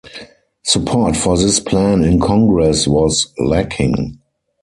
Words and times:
Support 0.63 1.15
for 1.15 1.37
this 1.37 1.59
plan 1.59 2.03
in 2.03 2.19
Congress 2.19 2.87
was 2.87 3.31
lacking. 3.37 4.17